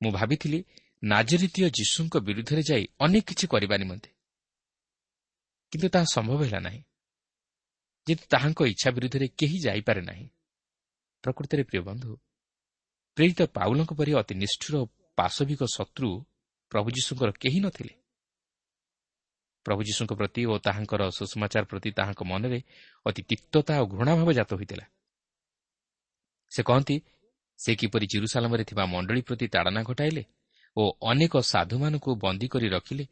[0.00, 0.60] ମୁଁ ଭାବିଥିଲି
[1.04, 4.10] ନାଜରିତୀୟ ଯୀଶୁଙ୍କ ବିରୁଦ୍ଧରେ ଯାଇ ଅନେକ କିଛି କରିବା ନିମନ୍ତେ
[5.72, 6.80] କିନ୍ତୁ ତାହା ସମ୍ଭବ ହେଲା ନାହିଁ।
[8.06, 10.26] ଯେହେତୁ ତାହାଙ୍କ ଇଚ୍ଛା ବିରୁଦ୍ଧରେ କେହି ଯାଇପାରେ ନାହିଁ।
[11.24, 12.10] ପ୍ରକୃତରେ ପ୍ରିୟ ବନ୍ଧୁ
[13.16, 14.74] ପ୍ରେରିତ ପାଉଲଙ୍କ ପରି ଅତି ନିଷ୍ଠୁର
[15.18, 16.10] ପାଶବିକ ଶତ୍ରୁ
[16.72, 17.94] ପ୍ରଭୁ ଯୀଶୁଙ୍କର କେହି ନଥିଲେ।
[19.66, 22.58] ପ୍ରଭୁ ଯୀଶୁଙ୍କ ପ୍ରତି ଓ ତାହାଙ୍କର ସୁଷମାଚାର ପ୍ରତି ତାହାଙ୍କ ମନରେ
[23.06, 24.86] ଅତି ତିକ୍ତତା ଓ ଘୃଣାଭାବ ଜାତ ହୋଇଥିଲା।
[26.52, 26.96] ସେ କହନ୍ତି
[27.58, 30.22] ସେ କିପରି ଜିରୁସାଲାମରେ ଥିବା ମଣ୍ଡଳୀ ପ୍ରତି ତାଡ଼ନା ଘଟାଇଲେ
[30.76, 33.04] ଓ ଅନେକ ସାଧୁମାନଙ୍କୁ ବନ୍ଦୀ କରି ରଖିଲେ।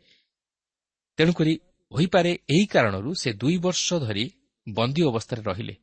[1.18, 1.54] ତେଣୁକରି
[1.92, 4.24] ହୋଇପାରେ ଏହି କାରଣରୁ ସେ ଦୁଇ ବର୍ଷ ଧରି
[4.66, 5.74] ବନ୍ଦୀ ଅବସ୍ଥାରେ ରହିଲେ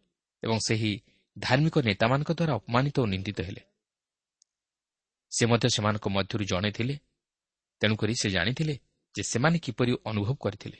[0.44, 0.92] ଏବଂ ସେହି
[1.38, 3.62] ଧାର୍ମିକ ନେତାମାନଙ୍କ ଦ୍ୱାରା ଅପମାନିତ ଓ ନିନ୍ଦିତ ହେଲେ।
[5.32, 6.96] ସେ ମଧ୍ୟ ସେମାନଙ୍କ ମଧ୍ୟରୁ ଜଣେ ଥିଲେ।
[7.82, 8.76] ତେଣୁକରି ସେ ଜାଣିଥିଲେ
[9.16, 10.80] ଯେ ସେମାନେ କିପରି ଅନୁଭବ କରିଥିଲେ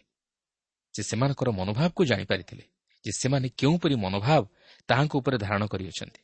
[0.94, 2.64] ଯେ ସେମାନଙ୍କର ମନୋଭାବକୁ ଜାଣିପାରିଥିଲେ
[3.06, 4.44] ଯେ ସେମାନେ କେଉଁପରି ମନୋଭାବ
[4.90, 6.22] ତାହାଙ୍କ ଉପରେ ଧାରଣ କରିଅଛନ୍ତି।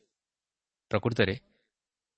[0.90, 1.34] ପ୍ରକୃତରେ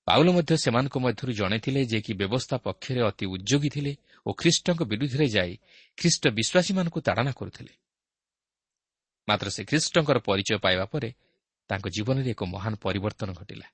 [0.09, 3.93] ପାଉଲ ମଧ୍ୟ ସେମାନଙ୍କ ମଧ୍ୟରୁ ଜଣେଥିଲେ ଯେ କି ବ୍ୟବସ୍ଥା ପକ୍ଷରେ ଅତି ଉଦ୍ୟୋଗୀ ଥିଲେ
[4.25, 5.53] ଓ ଖ୍ରୀଷ୍ଟଙ୍କ ବିରୁଦ୍ଧରେ ଯାଇ
[5.97, 7.73] ଖ୍ରୀଷ୍ଟ ବିଶ୍ୱାସୀମାନଙ୍କୁ ତାଡ଼ନା କରୁଥିଲେ।
[9.27, 11.09] ମାତ୍ର ସେ ଖ୍ରୀଷ୍ଟଙ୍କର ପରିଚୟ ପାଇବା ପରେ
[11.69, 13.67] ତାଙ୍କ ଜୀବନରେ ଏକ ମହାନ ପରିବର୍ତ୍ତନ ଘଟିଲା।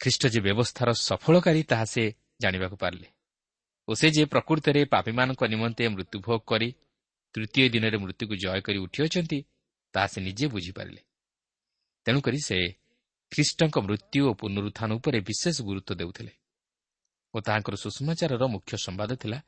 [0.00, 2.04] ଖ୍ରୀଷ୍ଟ ଯେ ବ୍ୟବସ୍ଥାର ସଫଳକାରୀ ତାହା ସେ
[2.40, 3.08] ଜାଣିବାକୁ ପାରିଲେ
[3.88, 6.68] ଓ ସେ ଯେ ପ୍ରକୃତରେ ପାପୀମାନଙ୍କ ନିମନ୍ତେ ମୃତ୍ୟୁଭୋଗ କରି
[7.34, 9.38] ତୃତୀୟ ଦିନରେ ମୃତ୍ୟୁକୁ ଜୟ କରି ଉଠିଅଛନ୍ତି
[9.94, 11.00] ତାହା ସେ ନିଜେ ବୁଝିପାରିଲେ।
[12.06, 12.58] ତେଣୁକରି ସେ
[13.32, 16.32] ଖ୍ରୀଷ୍ଟଙ୍କ ମୃତ୍ୟୁ ଓ ପୁନରୁତ୍ଥାନ ଉପରେ ବିଶେଷ ଗୁରୁତ୍ୱ ଦେଉଥିଲେ
[17.34, 19.38] ଓ ତାହାଙ୍କର ସୁଷମାଚାରର ମୁଖ୍ୟ ସମ୍ବାଦ ଥିଲା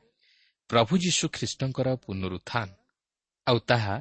[0.69, 2.67] ପ୍ରଭୁ ଯୀଶୁ ଖ୍ରୀଷ୍ଟଙ୍କର ପୁନରୁତ୍ଥାନ।
[3.47, 3.95] ଆଉ ତାହା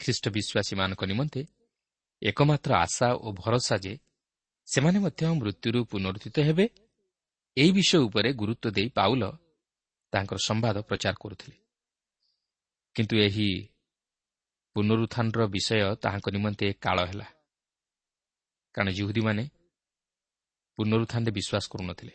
[0.00, 1.40] ଖ୍ରୀଷ୍ଟ ବିଶ୍ୱାସୀମାନଙ୍କ ନିମନ୍ତେ
[2.22, 3.94] ଏକମାତ୍ର ଆଶା ଓ ଭରସା ଯେ
[4.68, 6.66] ସେମାନେ ମଧ୍ୟ ମୃତ୍ୟୁରୁ ପୁନରୁଦ୍ଧିତ ହେବେ
[7.56, 9.22] ଏହି ବିଷୟ ଉପରେ ଗୁରୁତ୍ୱ ଦେଇ ପାଉଲ
[10.12, 11.56] ତାଙ୍କର ସମ୍ବାଦ ପ୍ରଚାର କରୁଥିଲେ।
[12.96, 13.48] କିନ୍ତୁ ଏହି
[14.76, 17.26] ପୁନରୁତ୍ଥାନର ବିଷୟ ତାହାଙ୍କ ନିମନ୍ତେ କାଳ ହେଲା।
[18.74, 19.44] କାରଣ ଜୁହୁଦୀମାନେ
[20.78, 22.14] ପୁନରୁତ୍ଥାନରେ ବିଶ୍ୱାସ କରୁନଥିଲେ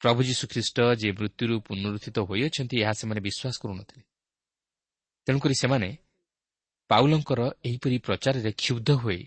[0.00, 4.04] ପ୍ରଭୁ ଯୀଶୁଖ୍ରୀଷ୍ଟ ଯେ ମୃତ୍ୟୁରୁ ପୁନରୁଦ୍ଧିତ ହୋଇଅଛନ୍ତି ଏହା ସେମାନେ ବିଶ୍ୱାସ କରୁନଥିଲେ
[5.26, 5.88] ତେଣୁକରି ସେମାନେ
[6.90, 9.20] ପାଉଲଙ୍କର ଏହିପରି ପ୍ରଚାରରେ କ୍ଷୁବ୍ଧ ହୋଇ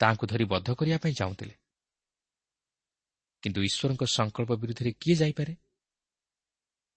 [0.00, 1.54] ତାହାଙ୍କୁ ଧରି ବଦ୍ଧ କରିବା ପାଇଁ ଚାହୁଁଥିଲେ।
[3.42, 5.52] କିନ୍ତୁ ଈଶ୍ୱରଙ୍କ ସଂକଳ୍ପ ବିରୁଦ୍ଧରେ କିଏ ଯାଇପାରେ?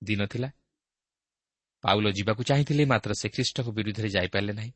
[0.02, 0.50] ଦିନ ଥିଲା।
[1.84, 4.72] ପାଉଲ ଯିବାକୁ ଚାହିଁଥିଲେ ମାତ୍ର ସେ ଖ୍ରୀଷ୍ଟଙ୍କ ବିରୁଦ୍ଧରେ ଯାଇପାରିଲେ ନାହିଁ।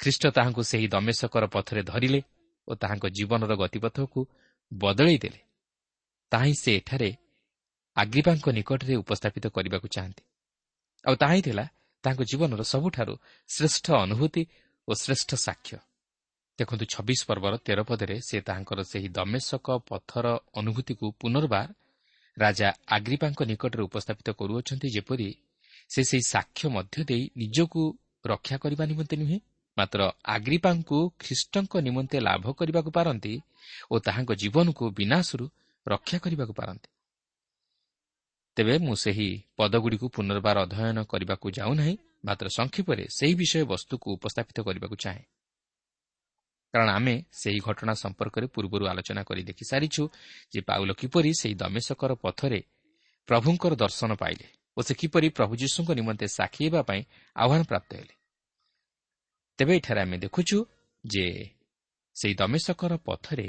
[0.00, 2.20] ଖ୍ରୀଷ୍ଟ ତାହାଙ୍କୁ ସେହି ଦମେଶକର ପଥରେ ଧରିଲେ
[2.68, 4.20] ଓ ତାହାଙ୍କ ଜୀବନର ଗତିପଥକୁ
[4.72, 5.40] ବଦଳାଇ ଦେଲେ।
[6.32, 7.10] ତାହା ହିଁ ସେ ଏଠାରେ
[7.96, 10.22] ଆଗ୍ରିପାଙ୍କ ନିକଟରେ ଉପସ୍ଥାପିତ କରିବାକୁ ଚାହାନ୍ତି।
[11.04, 11.64] ଆଉ ତାହା ହିଁ ଥିଲା
[12.04, 13.14] ତାଙ୍କ ଜୀବନର ସବୁଠାରୁ
[13.48, 14.42] ଶ୍ରେଷ୍ଠ ଅନୁଭୂତି
[14.88, 15.78] ଓ ଶ୍ରେଷ୍ଠ ସାକ୍ଷ୍ୟ।
[16.58, 21.68] ଦେଖନ୍ତୁ ଛବିଶ ପର୍ବର ତେର ପଦରେ ସେ ତାହାଙ୍କର ସେହି ଦମେଶକ ପଥର ଅନୁଭୂତିକୁ ପୁନର୍ବାର
[22.36, 25.28] ରାଜା ଆଗ୍ରିପାଙ୍କ ନିକଟରେ ଉପସ୍ଥାପିତ କରୁଅଛନ୍ତି ଯେପରି
[25.90, 27.82] ସେ ସେହି ସାକ୍ଷ୍ୟ ମଧ୍ୟ ଦେଇ ନିଜକୁ
[28.26, 29.38] ରକ୍ଷା କରିବା ନିମନ୍ତେ ନୁହେଁ
[29.78, 33.34] ମାତ୍ର ଆଗ୍ରିପାଙ୍କୁ ଖ୍ରୀଷ୍ଟଙ୍କ ନିମନ୍ତେ ଲାଭ କରିବାକୁ ପାରନ୍ତି
[33.90, 35.46] ଓ ତାହାଙ୍କ ଜୀବନକୁ ବିନାଶରୁ
[35.86, 36.88] ରକ୍ଷା କରିବାକୁ ପାରନ୍ତି।
[38.56, 44.96] ତେବେ ମୁଁ ସେହି ପଦଗୁଡ଼ିକୁ ପୁନର୍ବାର ଅଧ୍ୟୟନ କରିବାକୁ ଯାଉନାହିଁ ମାତ୍ର ସଂକ୍ଷେପରେ ସେହି ବିଷୟ ବସ୍ତୁକୁ ଉପସ୍ଥାପିତ କରିବାକୁ
[44.96, 45.24] ଚାହେଁ।
[46.74, 50.02] କାରଣ ଆମେ ସେହି ଘଟଣା ସମ୍ପର୍କରେ ପୂର୍ବରୁ ଆଲୋଚନା କରି ଦେଖିସାରିଛୁ
[50.52, 52.60] ଯେ ପାଉଲ କିପରି ସେହି ଦମେଶକର ପଥରେ
[53.28, 57.00] ପ୍ରଭୁଙ୍କର ଦର୍ଶନ ପାଇଲେ ଓ ସେ କିପରି ପ୍ରଭୁ ଯୀଶୁଙ୍କ ନିମନ୍ତେ ସାକ୍ଷୀ ହେବା ପାଇଁ
[57.36, 58.14] ଆହ୍ୱାନ ପ୍ରାପ୍ତ ହେଲେ।
[59.58, 60.58] ତେବେ ଏଠାରେ ଆମେ ଦେଖୁଛୁ
[61.04, 61.26] ଯେ
[62.16, 63.48] ସେହି ଦମେଶକର ପଥରେ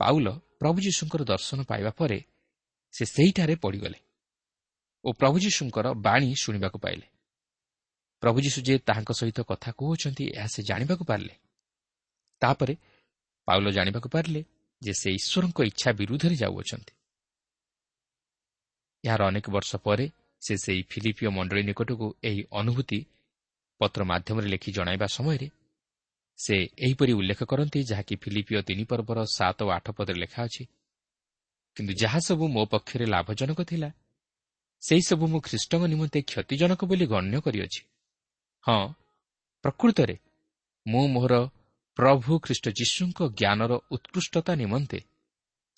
[0.00, 0.26] ପାଉଲ
[0.58, 2.18] ପ୍ରଭୁ ଯୀଶୁଙ୍କର ଦର୍ଶନ ପାଇବା ପରେ
[2.94, 3.98] ସେ ସେହିଠାରେ ପଡ଼ିଗଲେ
[5.04, 7.06] ଓ ପ୍ରଭୁ ଯୀଶୁଙ୍କର ବାଣୀ ଶୁଣିବାକୁ ପାଇଲେ।
[8.22, 11.34] ପ୍ରଭୁ ଯୀଶୁ ଯେ ତାହାଙ୍କ ସହିତ କଥା କହୁଅଛନ୍ତି ଏହା ସେ ଜାଣିବାକୁ ପାରିଲେ।
[12.42, 12.74] ତାପରେ
[13.48, 14.40] ପାଉଲ ଜାଣିବାକୁ ପାରିଲେ
[14.82, 16.92] ଯେ ସେ ଈଶ୍ୱରଙ୍କ ଇଚ୍ଛା ବିରୁଦ୍ଧରେ ଯାଉଅଛନ୍ତି।
[19.04, 20.06] ଏହାର ଅନେକ ବର୍ଷ ପରେ
[20.42, 22.98] ସେ ସେହି ଫିଲିପିଓ ମଣ୍ଡଳୀ ନିକଟକୁ ଏହି ଅନୁଭୂତି
[23.82, 25.48] ପତ୍ର ମାଧ୍ୟମରେ ଲେଖି ଜଣାଇବା ସମୟରେ
[26.38, 30.64] ସେ ଏହିପରି ଉଲ୍ଲେଖ କରନ୍ତି ଯାହାକି ଫିଲିପିଓ ତିନି ପର୍ବର ସାତ ଓ ଆଠ ପଦରେ ଲେଖା ଅଛି
[31.76, 33.88] କିନ୍ତୁ ଯାହାସବୁ ମୋ ପକ୍ଷରେ ଲାଭଜନକ ଥିଲା
[34.82, 37.82] ସେହିସବୁ ମୁଁ ଖ୍ରୀଷ୍ଟଙ୍କ ନିମନ୍ତେ କ୍ଷତିଜନକ ବୋଲି ଗଣ୍ୟ କରିଅଛି।
[38.64, 38.82] ହଁ
[39.64, 40.16] ପ୍ରକୃତରେ
[40.86, 41.34] ମୁଁ ମୋର
[41.98, 44.98] ପ୍ରଭୁ ଖ୍ରୀଷ୍ଟ ଯୀଶୁଙ୍କ ଜ୍ଞାନର ଉତ୍କୃଷ୍ଟତା ନିମନ୍ତେ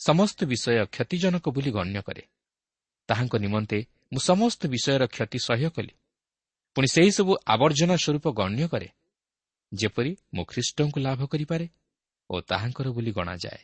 [0.01, 2.23] ସମସ୍ତ ବିଷୟ କ୍ଷତିଜନକ ବୋଲି ଗଣ୍ୟ କରେ।
[3.09, 3.79] ତାହାଙ୍କ ନିମନ୍ତେ
[4.13, 5.93] ମୁଁ ସମସ୍ତ ବିଷୟର କ୍ଷତି ସହ୍ୟ କଲି।
[6.77, 8.89] ପୁଣି ସେହିସବୁ ଆବର୍ଜନା ସ୍ୱରୂପ ଗଣ୍ୟ କରେ
[9.73, 11.67] ଯେପରି ମୁଁ ଖ୍ରୀଷ୍ଟଙ୍କୁ ଲାଭ କରିପାରେ
[12.31, 13.63] ଓ ତାହାଙ୍କର ବୋଲି ଗଣାଯାଏ।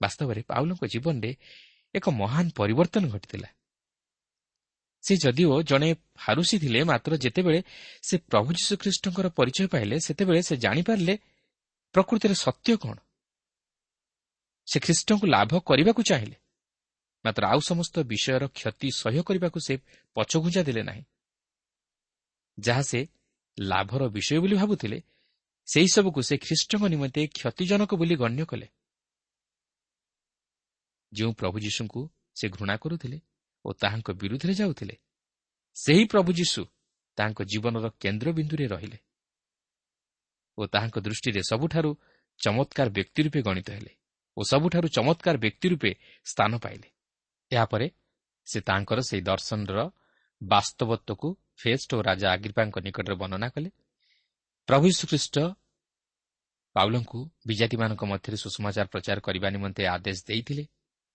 [0.00, 1.30] ବାସ୍ତବରେ ପାଉଲଙ୍କ ଜୀବନରେ
[1.94, 3.48] ଏକ ମହାନ ପରିବର୍ତ୍ତନ ଘଟିଥିଲା।
[5.04, 7.60] ସେ ଯଦିଓ ଜଣେ ଫାରୁସି ଥିଲେ ମାତ୍ର ଯେତେବେଳେ
[8.02, 11.14] ସେ ପ୍ରଭୁ ଯୀଶୁଖ୍ରୀଷ୍ଟଙ୍କର ପରିଚୟ ପାଇଲେ ସେତେବେଳେ ସେ ଜାଣିପାରିଲେ
[11.94, 12.96] ପ୍ରକୃତିରେ ସତ୍ୟ କ'ଣ।
[14.68, 16.36] ସେ ଖ୍ରୀଷ୍ଟଙ୍କୁ ଲାଭ କରିବାକୁ ଚାହିଁଲେ
[17.24, 19.74] ମାତ୍ର ଆଉ ସମସ୍ତ ବିଷୟର କ୍ଷତି ସହ୍ୟ କରିବାକୁ ସେ
[20.16, 21.02] ପଛଘୁଞ୍ଚା ଦେଲେ ନାହିଁ।
[22.58, 23.00] ଯାହା ସେ
[23.58, 24.98] ଲାଭର ବିଷୟ ବୋଲି ଭାବୁଥିଲେ
[25.68, 28.66] ସେହିସବୁକୁ ସେ ଖ୍ରୀଷ୍ଟଙ୍କ ନିମନ୍ତେ କ୍ଷତିଜନକ ବୋଲି ଗଣ୍ୟ କଲେ।
[31.12, 32.00] ଯେଉଁ ପ୍ରଭୁ ଯୀଶୁଙ୍କୁ
[32.38, 33.18] ସେ ଘୃଣା କରୁଥିଲେ
[33.64, 34.94] ଓ ତାହାଙ୍କ ବିରୁଦ୍ଧରେ ଯାଉଥିଲେ
[35.76, 36.62] ସେହି ପ୍ରଭୁ ଯୀଶୁ
[37.18, 38.98] ତାଙ୍କ ଜୀବନର କେନ୍ଦ୍ରବିନ୍ଦୁରେ ରହିଲେ
[40.58, 41.90] ଓ ତାହାଙ୍କ ଦୃଷ୍ଟିରେ ସବୁଠାରୁ
[42.40, 43.92] ଚମତ୍କାର ବ୍ୟକ୍ତି ରୂପେ ଗଣିତ ହେଲେ
[44.36, 45.90] ଓ ସବୁଠାରୁ ଚମତ୍କାର ବ୍ୟକ୍ତି ରୂପେ
[46.26, 46.88] ସ୍ଥାନ ପାଇଲେ।
[47.50, 47.86] ଏହାପରେ
[48.46, 49.78] ସେ ତାଙ୍କର ସେହି ଦର୍ଶନର
[50.40, 51.28] ବାସ୍ତବତ୍ୱକୁ
[51.62, 53.68] ଫେଷ୍ଟ ଓ ରାଜା ଆଗ୍ରିପାଙ୍କ ନିକଟରେ ବର୍ଣ୍ଣନା କଲେ।
[54.68, 55.36] ପ୍ରଭୁ ଶ୍ରୀଖ୍ରୀଷ୍ଟ
[56.76, 60.64] ପାଉଲଙ୍କୁ ବିଜାତିମାନଙ୍କ ମଧ୍ୟରେ ସୁଷମାଚାର ପ୍ରଚାର କରିବା ନିମନ୍ତେ ଆଦେଶ ଦେଇଥିଲେ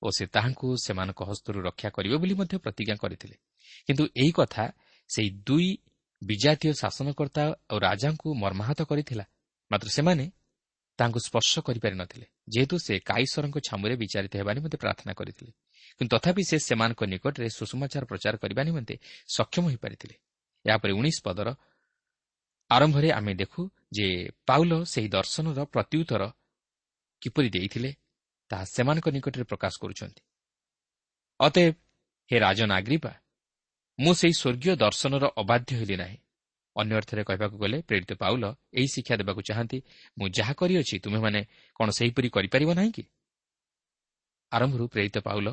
[0.01, 3.35] ଓ ସେ ତାହାଙ୍କୁ ସେମାନଙ୍କ ହସ୍ତରୁ ରକ୍ଷା କରିବେ ବୋଲି ମଧ୍ୟ ପ୍ରତିଜ୍ଞା କରିଥିଲେ।
[3.87, 4.63] କିନ୍ତୁ ଏହି କଥା
[5.09, 5.69] ସେହି ଦୁଇ
[6.21, 9.25] ବିଜାତୀୟ ଶାସନକର୍ତ୍ତା ଓ ରାଜାଙ୍କୁ ମର୍ମାହତ କରିଥିଲା।
[9.71, 10.25] ମାତ୍ର ସେମାନେ
[10.99, 15.51] ତାଙ୍କୁ ସ୍ପର୍ଶ କରିପାରିନଥିଲେ ଯେହେତୁ ସେ କାଇଶ୍ୱରଙ୍କ ଛାମୁରେ ବିଚାରିତ ହେବା ନିମନ୍ତେ ପ୍ରାର୍ଥନା କରିଥିଲେ।
[15.97, 18.95] କିନ୍ତୁ ତଥାପି ସେ ସେମାନଙ୍କ ନିକଟରେ ସୁଷମାଚାର ପ୍ରଚାର କରିବା ନିମନ୍ତେ
[19.35, 20.15] ସକ୍ଷମ ହୋଇପାରିଥିଲେ।
[20.67, 21.47] ଏହାପରେ ଉଣେଇଶ ପଦର
[22.69, 24.07] ଆରମ୍ଭରେ ଆମେ ଦେଖୁ ଯେ
[24.47, 26.23] ପାଉଲ ସେହି ଦର୍ଶନର ପ୍ରତ୍ୟୁତ୍ତର
[27.21, 27.91] କିପରି ଦେଇଥିଲେ
[28.51, 30.21] ତାହା ସେମାନଙ୍କ ନିକଟରେ ପ୍ରକାଶ କରୁଛନ୍ତି।
[31.39, 31.75] ଅତଏବ
[32.29, 33.13] ହେ ରାଜନାଗ୍ରିପା
[33.99, 36.17] ମୁଁ ସେହି ସ୍ୱର୍ଗୀୟ ଦର୍ଶନର ଅବାଧ୍ୟ ହେଲି ନାହିଁ।
[36.75, 39.77] ଅନ୍ୟ ଅର୍ଥରେ କହିବାକୁ ଗଲେ ପ୍ରେରିତ ପାଉଲ ଏହି ଶିକ୍ଷା ଦେବାକୁ ଚାହାନ୍ତି
[40.17, 41.39] ମୁଁ ଯାହା କରିଅଛି ତୁମେମାନେ
[41.79, 43.03] କ'ଣ ସେହିପରି କରିପାରିବ ନାହିଁ କି?
[44.51, 45.47] ଆରମ୍ଭରୁ ପ୍ରେରିତ ପାଉଲ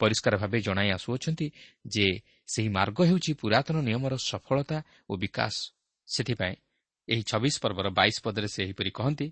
[0.00, 1.46] ପରିଷ୍କାର ଭାବେ ଜଣାଇ ଆସୁଅଛନ୍ତି
[1.86, 2.06] ଯେ
[2.52, 4.78] ସେହି ମାର୍ଗ ହେଉଛି ପୁରାତନ ନିୟମର ସଫଳତା
[5.10, 5.54] ଓ ବିକାଶ।
[6.08, 6.56] ସେଥିପାଇଁ
[7.08, 9.26] ଏହି ଛବିଶ ପର୍ବର ବାଇଶ ପଦରେ ସେ ଏହିପରି କହନ୍ତି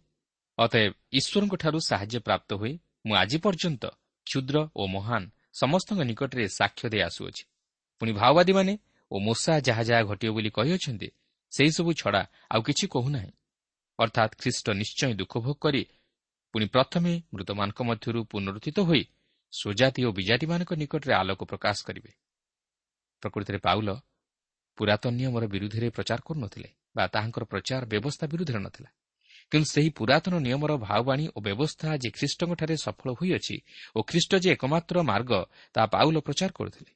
[0.58, 2.72] ଅତଏବ ଈଶ୍ୱରଙ୍କଠାରୁ ସାହାଯ୍ୟ ପ୍ରାପ୍ତ ହୁଏ
[3.06, 3.84] ମୁଁ ଆଜି ପର୍ଯ୍ୟନ୍ତ
[4.26, 5.22] କ୍ଷୁଦ୍ର ଓ ମହାନ
[5.60, 7.42] ସମସ୍ତଙ୍କ ନିକଟରେ ସାକ୍ଷ୍ୟ ଦେଇ ଆସୁଅଛି।
[8.00, 8.74] ପୁଣି ମାଓବାଦୀମାନେ
[9.10, 11.08] ଓ ମୂଷା ଯାହା ଯାହା ଘଟିବ ବୋଲି କହିଅଛନ୍ତି
[11.52, 13.32] ସେହିସବୁ ଛଡ଼ା ଆଉ କିଛି କହୁନାହିଁ।
[13.98, 15.82] ଅର୍ଥାତ୍ ଖ୍ରୀଷ୍ଟ ନିଶ୍ଚୟ ଦୁଃଖ ଭୋଗ କରି
[16.54, 19.02] ପୁଣି ପ୍ରଥମେ ମୃତମାନଙ୍କ ମଧ୍ୟରୁ ପୁନରୁଦ୍ଧିତ ହୋଇ
[19.52, 22.10] ସ୍ୱଜାତି ଓ ବିଜାତିମାନଙ୍କ ନିକଟରେ ଆଲୋକ ପ୍ରକାଶ କରିବେ।
[23.22, 23.88] ପ୍ରକୃତିରେ ପାଉଲ
[24.78, 28.90] ପୁରାତନ ନିୟମର ବିରୁଦ୍ଧରେ ପ୍ରଚାର କରୁନଥିଲେ ବା ତାହାଙ୍କର ପ୍ରଚାର ବ୍ୟବସ୍ଥା ବିରୁଦ୍ଧରେ ନଥିଲା।
[29.52, 33.56] କିନ୍ତୁ ସେହି ପୁରାତନ ନିୟମର ଭାବବାଣୀ ଓ ବ୍ୟବସ୍ଥା ଯେ ଖ୍ରୀଷ୍ଟଙ୍କଠାରେ ସଫଳ ହୋଇଅଛି
[33.96, 35.32] ଓ ଖ୍ରୀଷ୍ଟ ଯେ ଏକମାତ୍ର ମାର୍ଗ
[35.74, 36.92] ତାହା ପାଉଲ ପ୍ରଚାର କରୁଥିଲେ।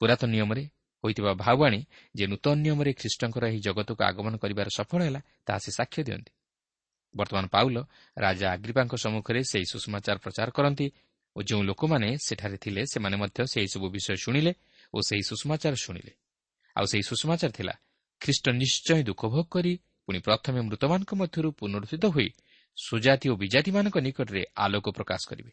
[0.00, 0.64] ପୁରାତନ ନିୟମରେ
[1.04, 1.80] ହୋଇଥିବା ଭାବବାଣୀ
[2.14, 6.32] ଯେ ନୂତନ ନିୟମରେ ଖ୍ରୀଷ୍ଟଙ୍କର ଏହି ଜଗତକୁ ଆଗମନ କରିବାର ସଫଳ ହେଲା ତାହା ସେ ସାକ୍ଷ୍ୟ ଦିଅନ୍ତି।
[7.14, 7.76] ବର୍ତ୍ତମାନ ପାଉଲ
[8.16, 10.86] ରାଜା ଆଗ୍ରିପାଙ୍କ ସମ୍ମୁଖରେ ସେହି ସୁଷମାଚାର ପ୍ରଚାର କରନ୍ତି
[11.36, 14.52] ଓ ଯେଉଁ ଲୋକମାନେ ସେଠାରେ ଥିଲେ ସେମାନେ ମଧ୍ୟ ସେହିସବୁ ବିଷୟ ଶୁଣିଲେ
[14.94, 16.12] ଓ ସେହି ସୁଷମାଚାର ଶୁଣିଲେ।
[16.76, 17.74] ଆଉ ସେହି ସୁଷମାଚାର ଥିଲା
[18.20, 19.72] ଖ୍ରୀଷ୍ଟ ନିଶ୍ଚୟ ଦୁଃଖ ଭୋଗ କରି
[20.06, 22.28] ପୁଣି ପ୍ରଥମେ ମୃତମାନଙ୍କ ମଧ୍ୟରୁ ପୁନରୁଦ୍ଧିତ ହୋଇ
[22.78, 25.52] ସୁଜାତି ଓ ବିଜାତିମାନଙ୍କ ନିକଟରେ ଆଲୋକ ପ୍ରକାଶ କରିବେ।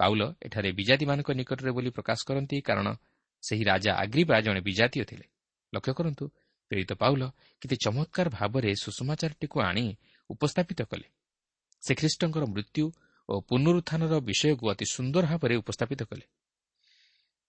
[0.00, 2.88] ପାଉଲ ଏଠାରେ ବିଜାତିମାନଙ୍କ ନିକଟରେ ବୋଲି ପ୍ରକାଶ କରନ୍ତି କାରଣ
[3.42, 5.26] ସେହି ରାଜା ଆଗ୍ରିବା ଜଣେ ବିଜାତୀୟ ଥିଲେ।
[5.72, 6.24] ଲକ୍ଷ୍ୟ କରନ୍ତୁ
[6.70, 7.22] ପ୍ରେରିତ ପାଉଲ
[7.62, 9.84] କେତେ ଚମତ୍କାର ଭାବରେ ସୁଷମାଚାରଟିକୁ ଆଣି
[10.30, 11.06] ଉପସ୍ଥାପିତ କଲେ।
[11.82, 12.84] ସେ ଖ୍ରୀଷ୍ଟଙ୍କର ମୃତ୍ୟୁ
[13.28, 16.24] ଓ ପୁନରୁତ୍ଥାନର ବିଷୟକୁ ଅତି ସୁନ୍ଦର ଭାବରେ ଉପସ୍ଥାପିତ କଲେ।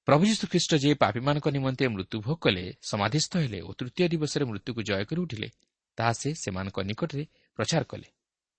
[0.08, 5.20] ପ୍ରଭୁ ଯୀଶୁଖ୍ରୀଷ୍ଟ ଯେ ପାପୀମାନଙ୍କ ନିମନ୍ତେ ମୃତ୍ୟୁଭୋଗ କଲେ ସମାଧିସ୍ଥ ହେଲେ ଓ ତୃତୀୟ ଦିବସରେ ମୃତ୍ୟୁକୁ ଜୟ କରି
[5.26, 5.50] ଉଠିଲେ
[5.98, 7.24] ତାହା ସେ ସେମାନଙ୍କ ନିକଟରେ
[7.60, 8.08] ପ୍ରଚାର କଲେ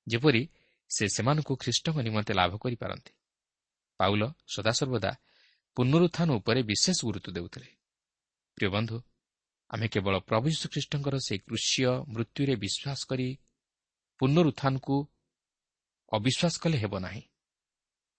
[0.06, 0.42] ଯେପରି
[0.90, 3.12] ସେ ସେମାନଙ୍କୁ ଖ୍ରୀଷ୍ଟଙ୍କ ନିମନ୍ତେ ଲାଭ କରିପାରନ୍ତି।
[4.00, 4.22] ପାଉଲ
[4.54, 5.12] ସଦାସର୍ବଦା
[5.76, 7.68] ପୁନରୁତ୍ଥାନ ଉପରେ ବିଶେଷ ଗୁରୁତ୍ୱ ଦେଉଥିଲେ।
[8.58, 8.96] ପ୍ରିୟ ବନ୍ଧୁ
[9.70, 13.28] ଆମେ କେବଳ ପ୍ରଭୁ ଯୀଶୁଖ୍ରୀଷ୍ଟଙ୍କର ସେହି କୃଷିୟ ମୃତ୍ୟୁରେ ବିଶ୍ୱାସ କରି
[14.20, 14.96] ପୁନରୁତ୍ଥାନକୁ
[16.12, 17.22] ଅବିଶ୍ୱାସ କଲେ ହେବ ନାହିଁ।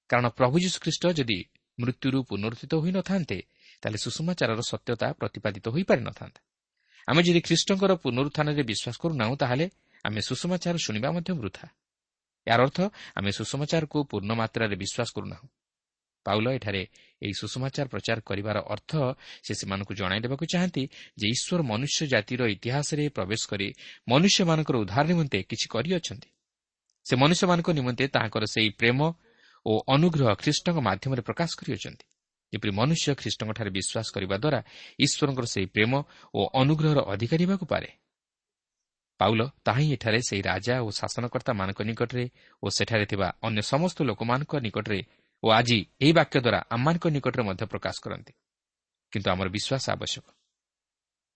[0.10, 1.40] କାରଣ ପ୍ରଭୁ ଯୀଶୁଖ୍ରୀଷ୍ଟ ଯଦି
[1.78, 3.38] ମୃତ୍ୟୁରୁ ପୁନରୁଦ୍ଧିତ ହୋଇନଥାନ୍ତେ
[3.84, 6.40] ତାହେଲେ ସୁଷମାଚାରର ସତ୍ୟତା ପ୍ରତିପାଦିତ ହୋଇପାରିନଥାନ୍ତା
[7.08, 9.66] ଆମେ ଯଦି ଖ୍ରୀଷ୍ଟଙ୍କର ପୁନରୁତ୍ଥାନରେ ବିଶ୍ୱାସ କରୁନାହୁଁ ତାହେଲେ
[10.06, 11.66] ଆମେ ସୁଷମାଚାର ଶୁଣିବା ମଧ୍ୟ ବୃଥା।
[12.48, 12.80] ଏହାର ଅର୍ଥ
[13.20, 15.48] ଆମେ ସୁଷମାଚାରକୁ ପୂର୍ଣ୍ଣ ମାତ୍ରାରେ ବିଶ୍ୱାସ କରୁନାହୁଁ।
[16.26, 16.84] ପାଉଲ ଏଠାରେ
[17.24, 18.92] ଏହି ସୁଷମାଚାର ପ୍ରଚାର କରିବାର ଅର୍ଥ
[19.46, 20.84] ସେ ସେମାନଙ୍କୁ ଜଣାଇ ଦେବାକୁ ଚାହାନ୍ତି
[21.20, 23.68] ଯେ ଈଶ୍ୱର ମନୁଷ୍ୟ ଜାତିର ଇତିହାସରେ ପ୍ରବେଶ କରି
[24.12, 26.30] ମନୁଷ୍ୟମାନଙ୍କର ଉଦ୍ଧାର ନିମନ୍ତେ କିଛି କରିଅଛନ୍ତି।
[27.08, 29.00] ସେ ମନୁଷ୍ୟମାନଙ୍କ ନିମନ୍ତେ ତାହାଙ୍କର ସେହି ପ୍ରେମ
[29.66, 32.06] ଓ ଅନୁଗ୍ରହ ଖ୍ରୀଷ୍ଟଙ୍କ ମାଧ୍ୟମରେ ପ୍ରକାଶ କରିଅଛନ୍ତି।
[32.54, 34.60] ଯେପରି ମନୁଷ୍ୟ ଖ୍ରୀଷ୍ଟଙ୍କଠାରେ ବିଶ୍ୱାସ କରିବା ଦ୍ୱାରା
[35.00, 35.94] ଈଶ୍ୱରଙ୍କର ସେହି ପ୍ରେମ
[36.34, 37.90] ଓ ଅନୁଗ୍ରହର ଅଧିକାରୀ ହେବାକୁ ପାରେ।
[39.20, 42.26] ପାଉଲ ତାହା ହିଁ ଏଠାରେ ସେହି ରାଜା ଓ ଶାସନକର୍ତ୍ତାମାନଙ୍କ ନିକଟରେ
[42.64, 45.00] ଓ ସେଠାରେ ଥିବା ଅନ୍ୟ ସମସ୍ତ ଲୋକମାନଙ୍କ ନିକଟରେ
[45.44, 48.34] ଓ ଆଜି ଏହି ବାକ୍ୟ ଦ୍ୱାରା ଆମମାନଙ୍କ ନିକଟରେ ମଧ୍ୟ ପ୍ରକାଶ କରନ୍ତି।
[49.12, 50.26] କିନ୍ତୁ ଆମର ବିଶ୍ୱାସ ଆବଶ୍ୟକ।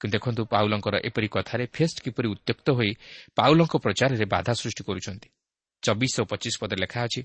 [0.01, 2.91] କିନ୍ତୁ ଦେଖନ୍ତୁ ପାଉଲଙ୍କର ଏପରି କଥାରେ ଫେଷ୍ଟ କିପରି ଉତ୍ତ୍ୟକ୍ତ ହୋଇ
[3.35, 5.29] ପାଉଲଙ୍କ ପ୍ରଚାରରେ ବାଧା ସୃଷ୍ଟି କରୁଛନ୍ତି।
[5.83, 7.21] ଚବିଶ ଓ ପଚିଶ ପଦରେ ଲେଖା ଅଛି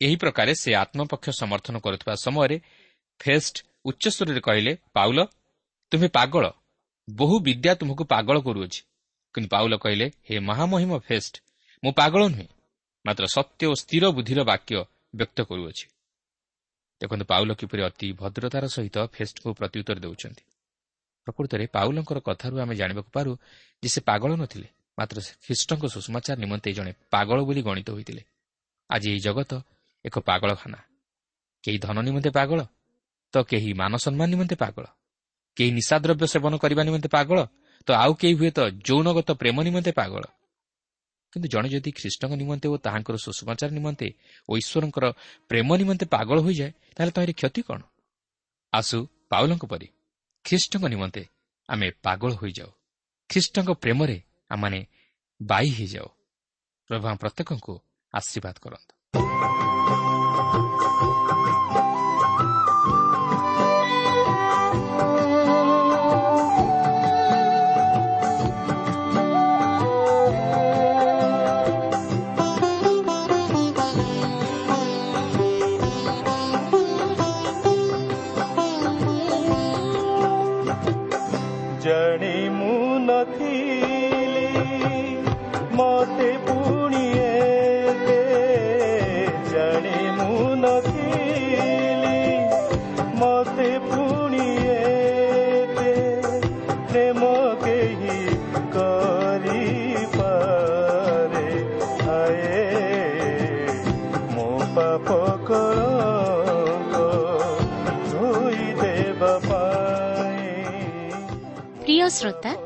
[0.00, 2.56] ଏହି ପ୍ରକାରେ ସେ ଆତ୍ମପକ୍ଷ ସମର୍ଥନ କରୁଥିବା ସମୟରେ
[3.20, 5.18] ଫେଷ୍ଟ ଉଚ୍ଚସ୍ୱରରେ କହିଲେ ପାଉଲ
[5.92, 6.44] ତୁମେ ପାଗଳ
[7.08, 8.80] ବହୁ ବିଦ୍ୟା ତୁମକୁ ପାଗଳ କରୁଅଛି
[9.34, 11.34] କିନ୍ତୁ ପାଉଲ କହିଲେ ହେ ମହାମହିମ ଫେଷ୍ଟ
[11.82, 12.48] ମୁଁ ପାଗଳ ନୁହେଁ
[13.04, 14.74] ମାତ୍ର ସତ୍ୟ ଓ ସ୍ଥିର ବୁଦ୍ଧିର ବାକ୍ୟ
[15.14, 15.86] ବ୍ୟକ୍ତ କରୁଅଛି
[17.00, 20.44] ଦେଖନ୍ତୁ ପାଉଲ କିପରି ଅତି ଭଦ୍ରତାର ସହିତ ଫେଷ୍ଟକୁ ପ୍ରତ୍ୟୁତ୍ତର ଦେଉଛନ୍ତି।
[21.26, 23.32] ପ୍ରକୃତରେ ପାଉଲଙ୍କର କଥାରୁ ଆମେ ଜାଣିବାକୁ ପାରୁ
[23.82, 28.22] ଯେ ସେ ପାଗଳ ନଥିଲେ। ମାତ୍ର ଖ୍ରୀଷ୍ଟଙ୍କ ସୁଷମାଚାର ନିମନ୍ତେ ଜଣେ ପାଗଳ ବୋଲି ଗଣିତ ହୋଇଥିଲେ।
[28.90, 29.52] ଆଜି ଏହି ଜଗତ
[30.04, 30.78] ଏକ ପାଗଳଖାନା।
[31.64, 32.60] କେହି ଧନ ନିମନ୍ତେ ପାଗଳ
[33.32, 34.86] ତ କେହି ମାନ ସମ୍ମାନ ନିମନ୍ତେ ପାଗଳ।
[35.56, 37.38] କେହି ନିଶାଦ୍ରବ୍ୟ ସେବନ କରିବା ନିମନ୍ତେ ପାଗଳ
[37.86, 40.24] ତ ଆଉ କେହି ହୁଏତ ଯୌନଗତ ପ୍ରେମ ନିମନ୍ତେ ପାଗଳ।
[41.32, 44.08] କିନ୍ତୁ ଜଣେ ଯଦି ଖ୍ରୀଷ୍ଟଙ୍କ ନିମନ୍ତେ ଓ ତାହାଙ୍କର ସୁଷମାଚାର ନିମନ୍ତେ
[44.48, 45.04] ଓ ଈଶ୍ୱରଙ୍କର
[45.48, 47.80] ପ୍ରେମ ନିମନ୍ତେ ପାଗଳ ହୋଇଯାଏ ତାହେଲେ ତହିଁରେ କ୍ଷତି କ'ଣ?
[48.72, 48.98] ଆସୁ
[49.30, 49.88] ପାଉଲଙ୍କ ପରି
[50.44, 51.22] ଖ୍ରୀଷ୍ଟଙ୍କ ନିମନ୍ତେ
[51.68, 52.70] ଆମେ ପାଗଳ ହୋଇଯାଉ।
[53.30, 54.16] ଖ୍ରୀଷ୍ଟଙ୍କ ପ୍ରେମରେ
[54.50, 54.80] ଆମମାନେ
[55.40, 56.08] ବାଇ ହୋଇଯାଉ
[56.90, 57.74] ପ୍ରଭୁ ଆମ ପ୍ରତ୍ୟେକଙ୍କୁ
[58.14, 58.92] ଆଶୀର୍ବାଦ କରନ୍ତୁ
[81.82, 83.85] જાણે મું નથી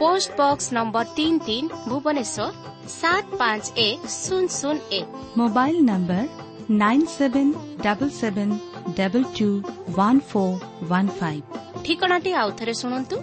[0.00, 2.46] post box number ତିନି ତିନି ଭୁବନେଶ୍ୱର
[2.92, 5.06] ସାତ ପାଞ୍ଚ ଏକ ଶୂନ ଶୂନ ଏକ
[5.40, 6.24] mobile number
[6.76, 7.52] nine seven
[7.84, 8.54] double seven
[8.98, 9.48] double two
[9.98, 10.56] one four
[10.90, 11.44] one five
[11.84, 13.16] ଠିକଣାଟି ଆଉଥରେ ଶୁଣନ୍ତୁ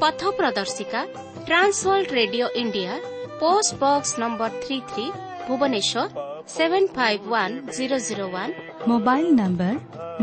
[0.00, 1.00] ପଥ ପ୍ରଦର୍ଶିକା
[1.46, 2.92] Trans World Radio India
[3.40, 5.06] post box number three three
[5.46, 6.06] Bhubaneswar
[6.48, 8.52] seven five one zero zero one
[8.90, 9.74] mobile number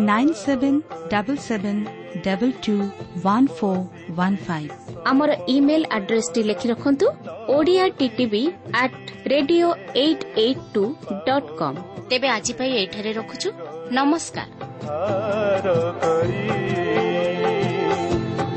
[0.10, 0.80] nine seven
[1.12, 1.82] double seven
[2.26, 2.76] double two
[3.26, 3.84] one four
[4.18, 4.72] one five
[5.06, 7.08] ଆମର email ଆଡ୍ରେସଟି ଲେଖି ରଖନ୍ତୁ
[7.56, 8.44] Odia TTV
[8.84, 8.98] at
[9.34, 9.68] radio
[10.04, 10.84] eight eight two
[11.28, 11.78] dot com
[12.10, 13.50] ତେବେ ଆଜି ପାଇଁ ଏଇଠାରେ ରଖୁଛୁ।
[13.98, 14.48] ନମସ୍କାର।
[14.88, 15.68] ହାର
[16.02, 16.46] କରି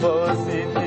[0.02, 0.80] ବସିଥା